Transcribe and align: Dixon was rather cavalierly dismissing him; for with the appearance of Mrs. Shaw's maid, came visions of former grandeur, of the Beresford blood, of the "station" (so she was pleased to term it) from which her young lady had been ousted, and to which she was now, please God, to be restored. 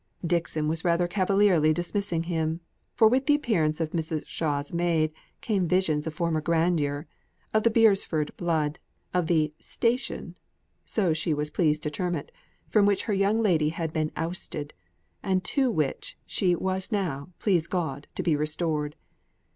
Dixon 0.25 0.67
was 0.67 0.83
rather 0.83 1.07
cavalierly 1.07 1.73
dismissing 1.73 2.23
him; 2.23 2.61
for 2.95 3.07
with 3.07 3.27
the 3.27 3.35
appearance 3.35 3.79
of 3.79 3.91
Mrs. 3.91 4.25
Shaw's 4.25 4.73
maid, 4.73 5.11
came 5.41 5.67
visions 5.67 6.07
of 6.07 6.15
former 6.15 6.41
grandeur, 6.41 7.05
of 7.53 7.61
the 7.61 7.69
Beresford 7.69 8.35
blood, 8.35 8.79
of 9.13 9.27
the 9.27 9.53
"station" 9.59 10.33
(so 10.85 11.13
she 11.13 11.35
was 11.35 11.51
pleased 11.51 11.83
to 11.83 11.91
term 11.91 12.15
it) 12.15 12.31
from 12.67 12.87
which 12.87 13.03
her 13.03 13.13
young 13.13 13.43
lady 13.43 13.69
had 13.69 13.93
been 13.93 14.11
ousted, 14.15 14.73
and 15.21 15.43
to 15.43 15.69
which 15.69 16.17
she 16.25 16.55
was 16.55 16.91
now, 16.91 17.29
please 17.37 17.67
God, 17.67 18.07
to 18.15 18.23
be 18.23 18.35
restored. 18.35 18.95